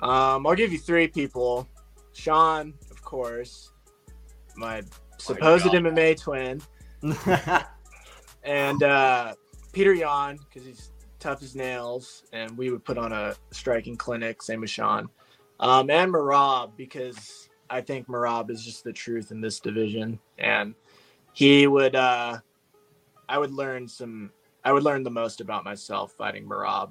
um, 0.00 0.46
I'll 0.46 0.54
give 0.54 0.72
you 0.72 0.78
three 0.78 1.08
people. 1.08 1.68
Sean, 2.12 2.74
of 2.90 3.02
course, 3.02 3.72
my 4.56 4.82
supposed 5.18 5.64
God. 5.64 5.74
MMA 5.74 6.18
twin, 6.20 6.60
and 8.44 8.82
uh, 8.82 9.34
Petr 9.72 9.96
Yan 9.96 10.38
because 10.38 10.66
he's 10.66 10.92
tough 11.18 11.42
as 11.42 11.54
nails, 11.54 12.24
and 12.32 12.56
we 12.56 12.70
would 12.70 12.84
put 12.84 12.98
on 12.98 13.12
a 13.12 13.34
striking 13.50 13.96
clinic. 13.96 14.42
Same 14.42 14.62
with 14.62 14.70
Sean, 14.70 15.08
um, 15.60 15.90
and 15.90 16.12
Merab 16.12 16.76
because 16.76 17.48
I 17.68 17.80
think 17.80 18.08
Merab 18.08 18.50
is 18.50 18.64
just 18.64 18.84
the 18.84 18.92
truth 18.92 19.30
in 19.30 19.40
this 19.40 19.60
division, 19.60 20.18
and 20.38 20.74
he 21.32 21.66
would. 21.66 21.94
Uh, 21.94 22.38
I 23.30 23.38
would 23.38 23.52
learn 23.52 23.86
some. 23.86 24.32
I 24.64 24.72
would 24.72 24.82
learn 24.82 25.04
the 25.04 25.10
most 25.10 25.40
about 25.40 25.64
myself 25.64 26.12
fighting 26.12 26.46
Merab. 26.46 26.90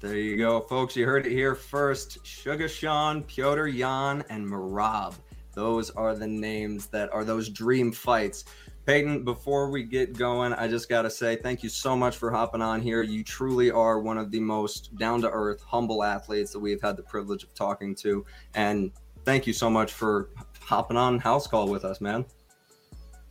There 0.00 0.16
you 0.16 0.38
go, 0.38 0.60
folks. 0.62 0.96
You 0.96 1.04
heard 1.04 1.26
it 1.26 1.32
here 1.32 1.54
first. 1.54 2.26
Sugar 2.26 2.68
Sean, 2.68 3.22
Petr 3.24 3.72
Yan, 3.72 4.24
and 4.30 4.46
Merab. 4.46 5.14
Those 5.52 5.90
are 5.90 6.14
the 6.14 6.26
names 6.26 6.86
that 6.88 7.12
are 7.12 7.24
those 7.24 7.50
dream 7.50 7.92
fights. 7.92 8.44
Payton, 8.86 9.24
before 9.24 9.70
we 9.70 9.82
get 9.82 10.16
going, 10.16 10.54
I 10.54 10.66
just 10.66 10.88
got 10.88 11.02
to 11.02 11.10
say 11.10 11.36
thank 11.36 11.62
you 11.62 11.68
so 11.68 11.94
much 11.94 12.16
for 12.16 12.30
hopping 12.30 12.62
on 12.62 12.80
here. 12.80 13.02
You 13.02 13.22
truly 13.22 13.70
are 13.70 14.00
one 14.00 14.16
of 14.16 14.30
the 14.30 14.40
most 14.40 14.96
down 14.96 15.20
to 15.22 15.30
earth, 15.30 15.60
humble 15.60 16.04
athletes 16.04 16.52
that 16.52 16.60
we've 16.60 16.80
had 16.80 16.96
the 16.96 17.02
privilege 17.02 17.42
of 17.42 17.52
talking 17.52 17.94
to. 17.96 18.24
And 18.54 18.92
thank 19.24 19.46
you 19.46 19.52
so 19.52 19.68
much 19.68 19.92
for 19.92 20.30
hopping 20.60 20.96
on 20.96 21.18
House 21.18 21.46
Call 21.46 21.68
with 21.68 21.84
us, 21.84 22.00
man. 22.00 22.24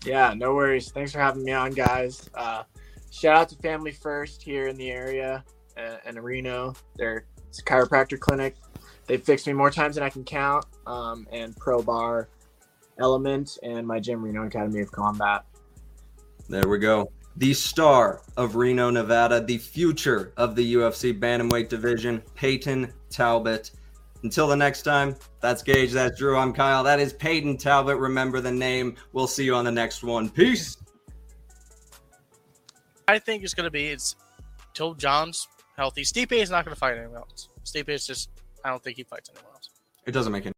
Yeah, 0.06 0.34
no 0.36 0.54
worries. 0.54 0.92
Thanks 0.92 1.12
for 1.12 1.20
having 1.20 1.44
me 1.44 1.52
on, 1.52 1.72
guys. 1.72 2.30
Uh, 2.36 2.64
shout 3.12 3.36
out 3.36 3.50
to 3.50 3.56
Family 3.58 3.92
First 3.92 4.42
here 4.42 4.68
in 4.68 4.78
the 4.78 4.92
area 4.92 5.44
uh, 5.78 5.98
in 6.06 6.20
Reno. 6.20 6.76
A 7.00 7.22
chiropractor 7.64 8.20
clinic. 8.20 8.56
They 9.08 9.18
fixed 9.18 9.48
me 9.48 9.54
more 9.54 9.72
times 9.72 9.96
than 9.96 10.04
I 10.04 10.10
can 10.10 10.24
count. 10.24 10.66
Um, 10.86 11.28
and 11.32 11.56
Pro 11.58 11.82
Bar 11.82 12.30
Element 13.00 13.58
and 13.64 13.86
my 13.86 14.00
gym, 14.00 14.24
Reno 14.24 14.46
Academy 14.46 14.82
of 14.82 14.92
Combat. 14.92 15.44
There 16.50 16.68
we 16.68 16.78
go. 16.78 17.12
The 17.38 17.54
star 17.54 18.22
of 18.38 18.56
Reno, 18.56 18.90
Nevada, 18.90 19.42
the 19.42 19.58
future 19.58 20.32
of 20.38 20.56
the 20.56 20.76
UFC 20.76 21.20
Bantamweight 21.20 21.68
division, 21.68 22.22
Payton 22.36 22.94
Talbott. 23.10 23.72
Until 24.25 24.48
the 24.48 24.55
next 24.55 24.82
time, 24.82 25.15
that's 25.39 25.62
Gage, 25.62 25.91
that's 25.91 26.17
Drew, 26.17 26.36
I'm 26.36 26.51
Kyle. 26.51 26.84
That 26.84 27.00
is 27.00 27.13
Payton 27.13 27.58
Talbott. 27.58 28.00
Remember 28.00 28.41
the 28.41 28.51
name. 28.51 28.96
We'll 29.13 29.27
see 29.27 29.46
you 29.46 29.53
on 29.53 29.65
the 29.65 29.72
next 29.72 30.03
one. 30.03 30.32
Peace. 30.32 30.77
I 33.08 33.20
think 33.20 33.44
it's 33.44 33.53
going 33.53 33.65
to 33.65 33.72
be 33.72 33.86
it's 33.86 34.15
till 34.74 34.96
John's 34.96 35.48
healthy. 35.77 36.01
Stipe 36.01 36.32
is 36.32 36.50
not 36.50 36.65
going 36.65 36.74
to 36.74 36.79
fight 36.79 36.98
anyone 36.98 37.17
else. 37.17 37.50
Stipe 37.65 37.88
is 37.88 38.08
just 38.08 38.32
I 38.63 38.72
don't 38.72 38.84
think 38.84 38.98
he 38.98 39.03
fights 39.03 39.29
anyone 39.29 39.53
else. 39.53 39.70
It 40.08 40.12
doesn't 40.12 40.34
make 40.34 40.48
any 40.48 40.53